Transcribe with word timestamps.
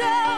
Oh, 0.00 0.31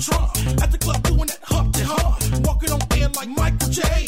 truck. 0.00 0.36
At 0.62 0.70
the 0.70 0.78
club 0.78 1.02
doing 1.02 1.26
that 1.26 1.40
humpty 1.42 1.82
hump. 1.82 2.46
Walking 2.46 2.72
on 2.72 2.80
air 2.92 3.08
like 3.16 3.28
Michael 3.28 3.68
J. 3.68 4.07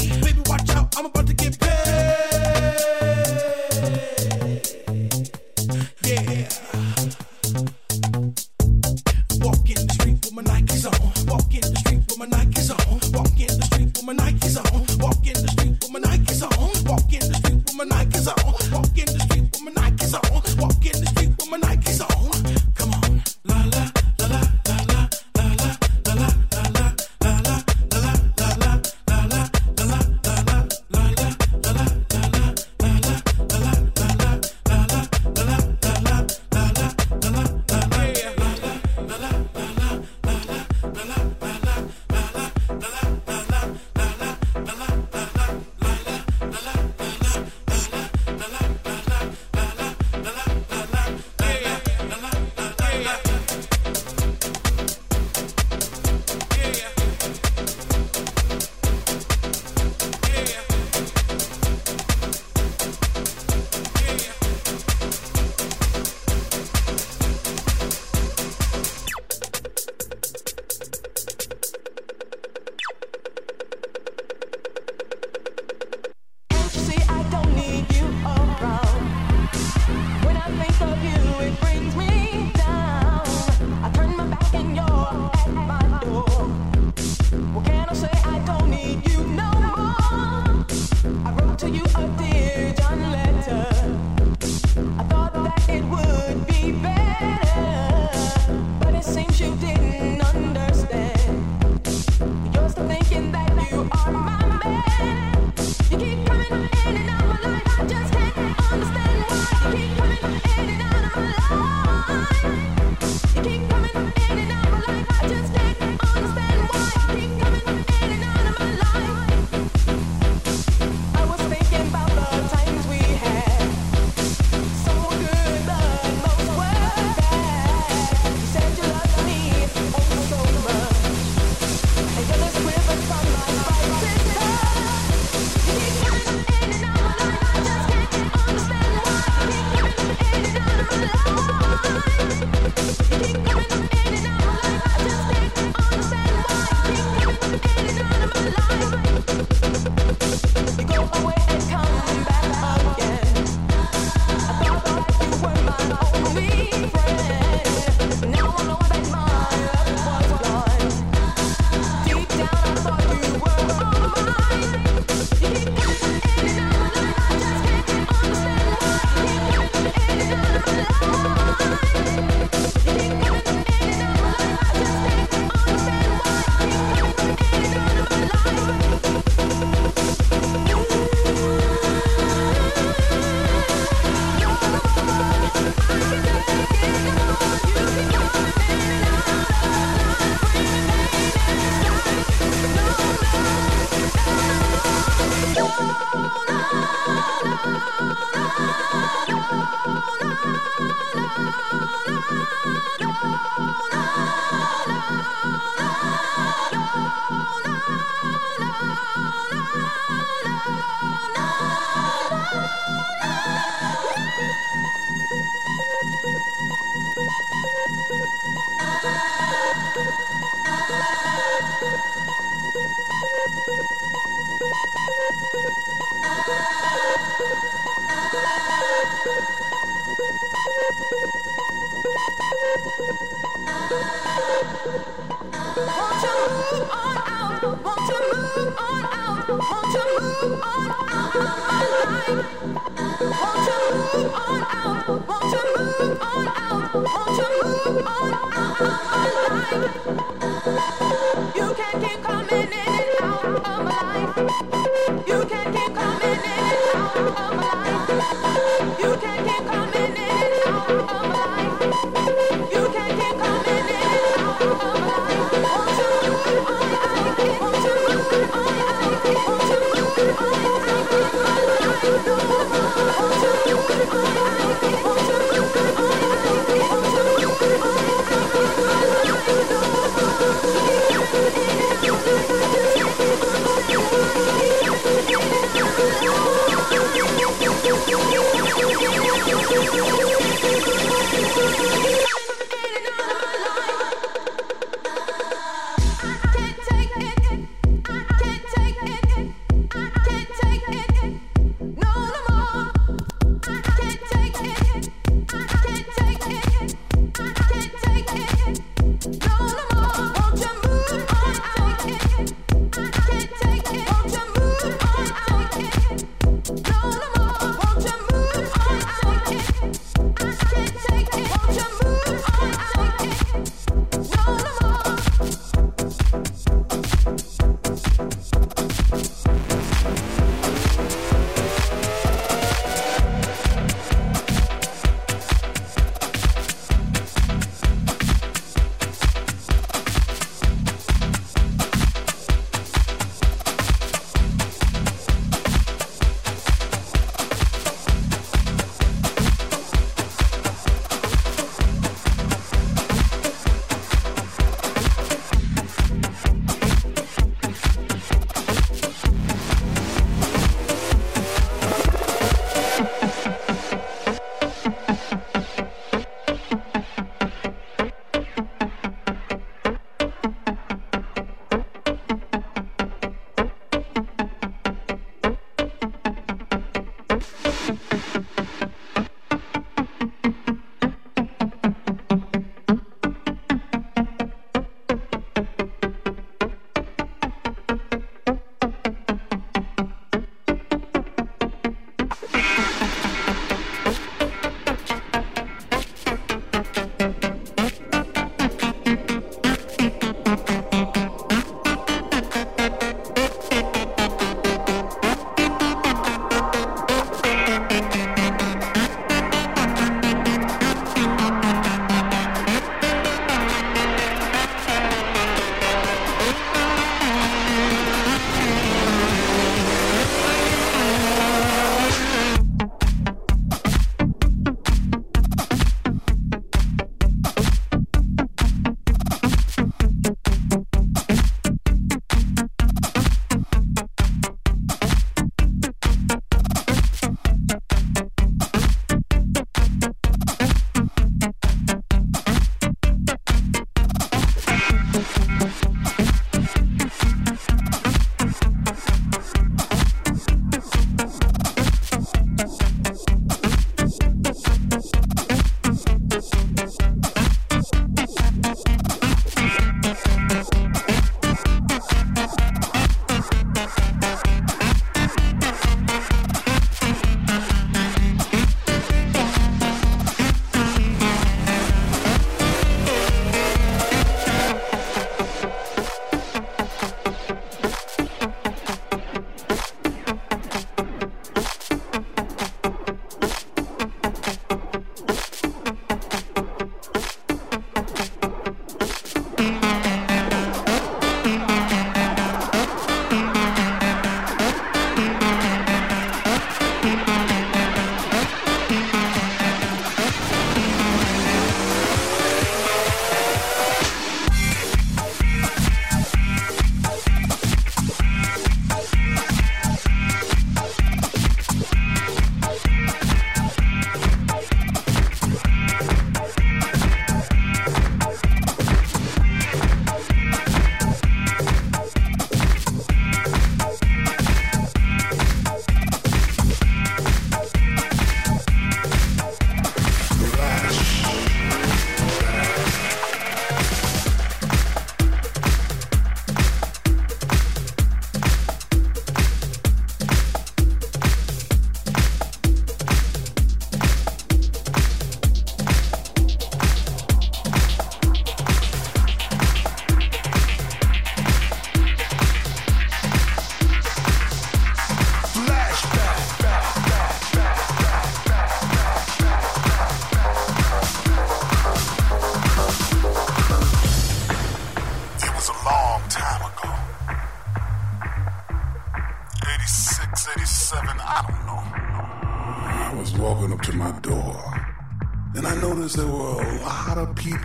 I 240.42 241.86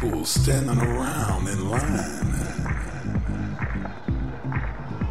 people 0.05 0.25
standing 0.25 0.77
around 0.77 1.47
in 1.47 1.69
line. 1.69 2.33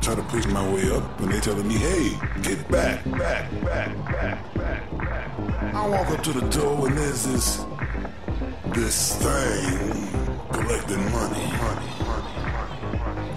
Try 0.00 0.14
to 0.14 0.22
push 0.22 0.46
my 0.46 0.72
way 0.72 0.88
up, 0.94 1.20
and 1.20 1.32
they 1.32 1.40
telling 1.40 1.66
me, 1.66 1.74
"Hey, 1.74 2.16
get 2.42 2.68
back, 2.70 3.02
back, 3.04 3.50
back, 3.64 3.90
back, 4.04 4.54
back, 4.54 4.98
back." 4.98 5.74
I 5.74 5.88
walk 5.88 6.08
up 6.10 6.22
to 6.22 6.32
the 6.32 6.46
door, 6.48 6.86
and 6.86 6.96
there's 6.96 7.24
this 7.24 7.64
this 8.76 9.16
thing 9.16 10.08
collecting 10.52 11.04
money. 11.10 11.48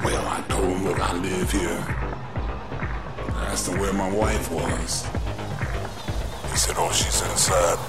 Well, 0.05 0.25
I 0.37 0.43
told 0.49 0.69
him, 0.73 0.85
"Look, 0.85 0.99
I 0.99 1.13
live 1.13 1.51
here." 1.51 1.83
I 3.35 3.45
asked 3.51 3.67
him 3.67 3.79
where 3.79 3.93
my 3.93 4.11
wife 4.11 4.51
was. 4.51 5.05
He 6.51 6.57
said, 6.57 6.75
"Oh, 6.77 6.91
she's 6.91 7.21
inside. 7.21 7.79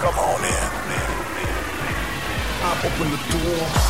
Come 0.00 0.18
on 0.18 0.40
in." 0.56 1.19
I 2.62 2.76
open 2.84 3.10
the 3.10 3.16
door. 3.16 3.89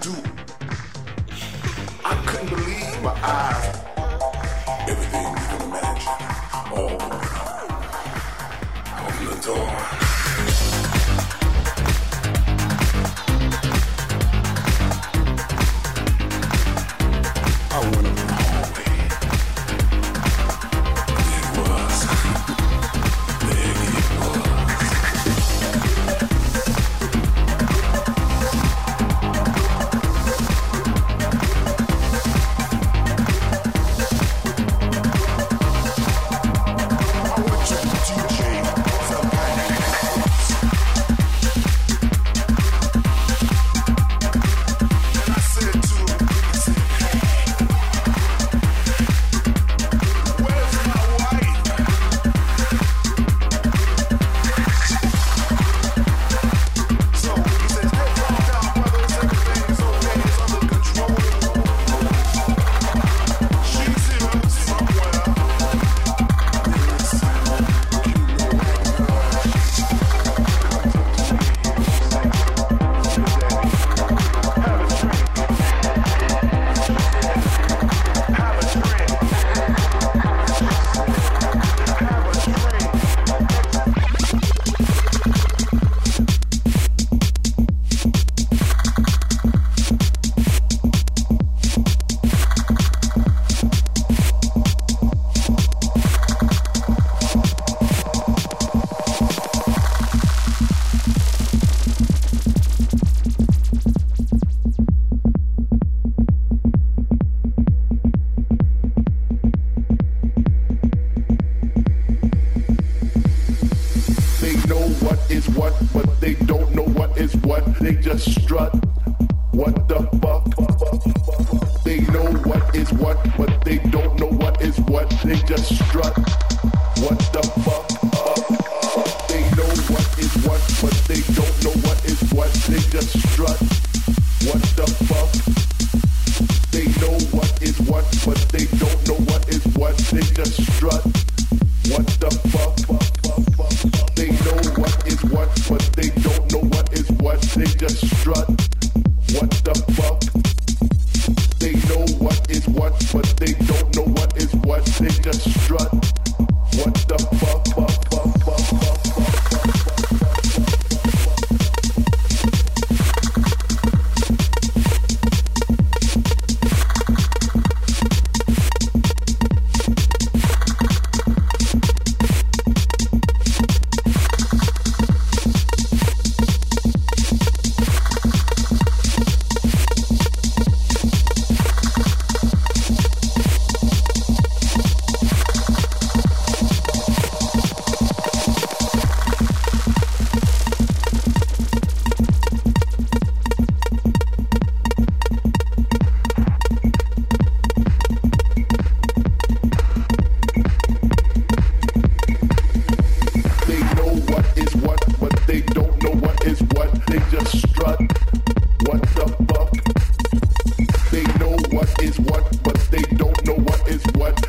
do. 0.00 0.39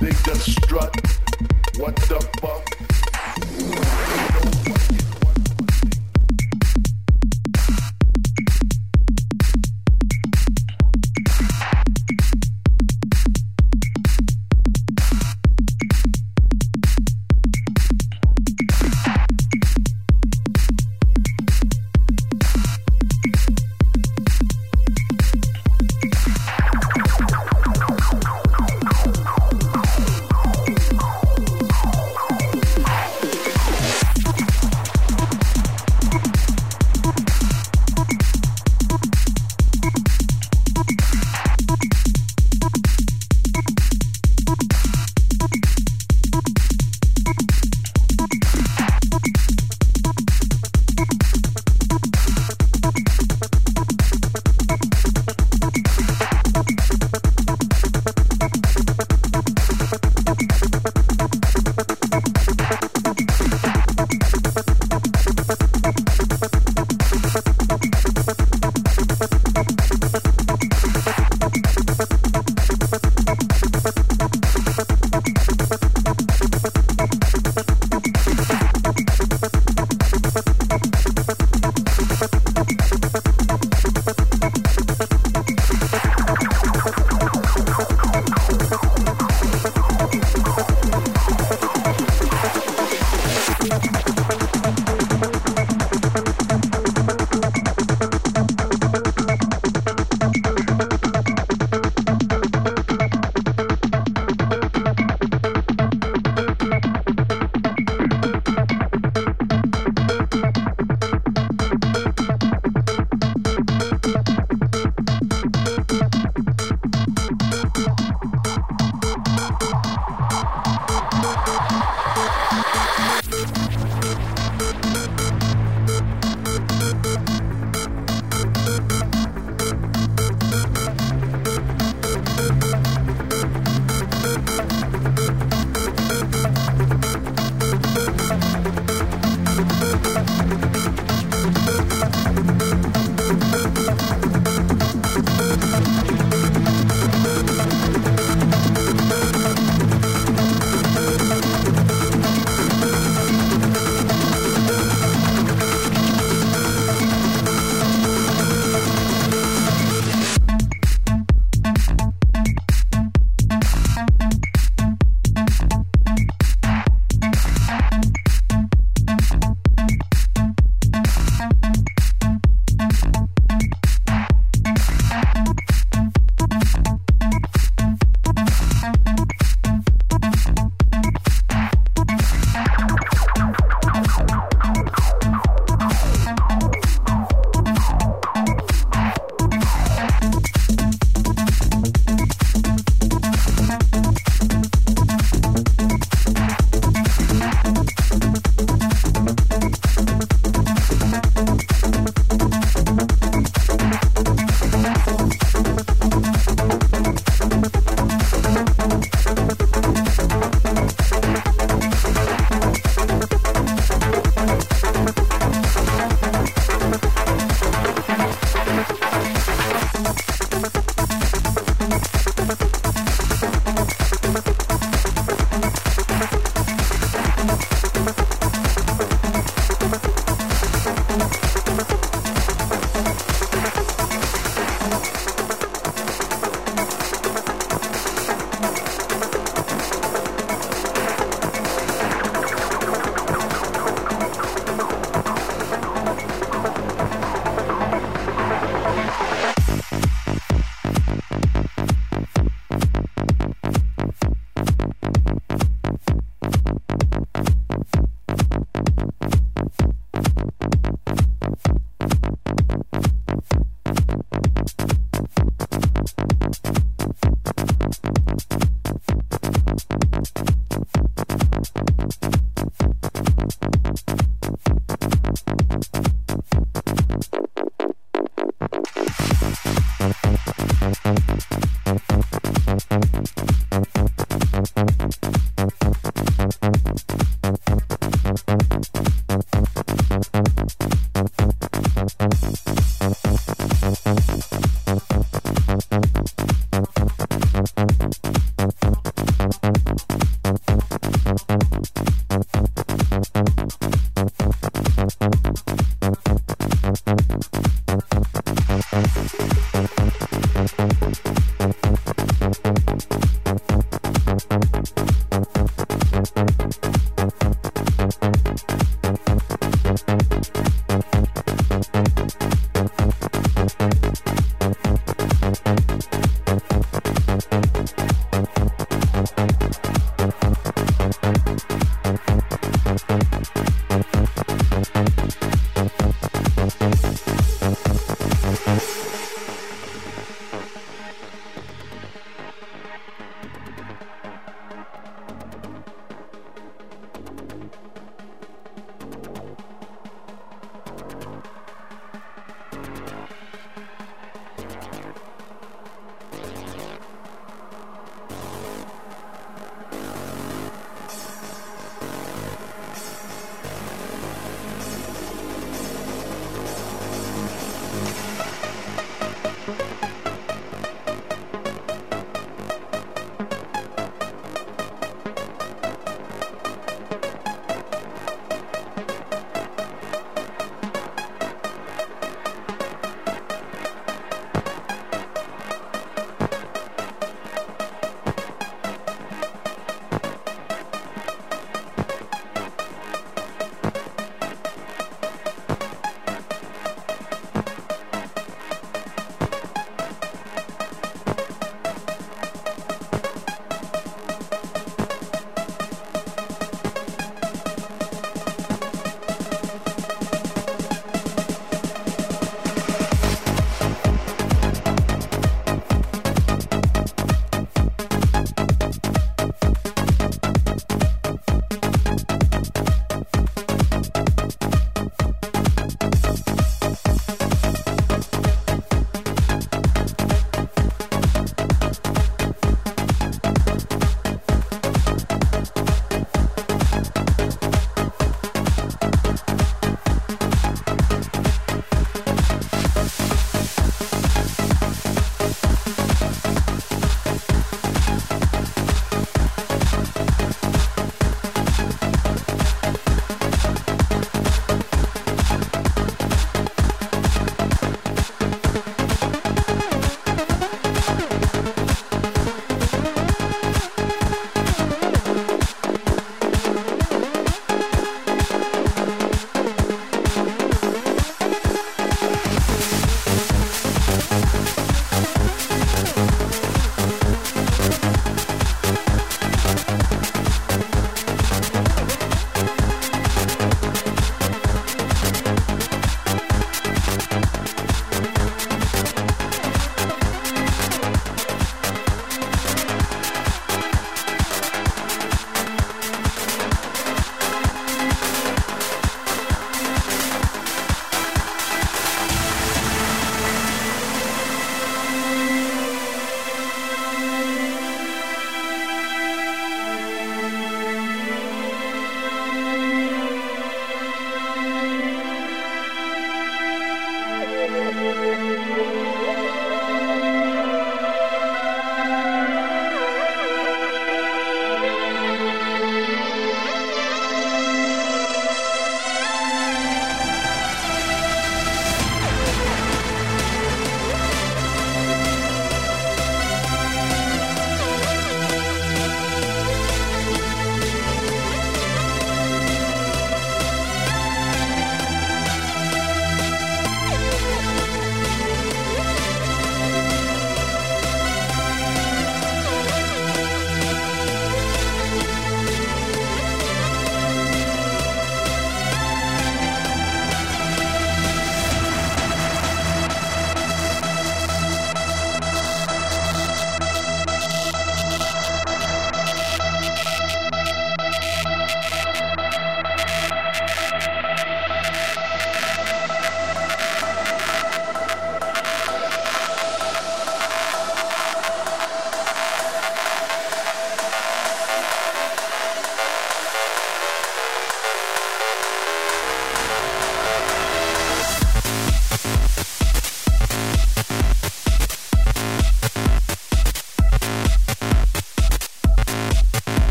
they 0.00 0.10
strut. 0.40 1.09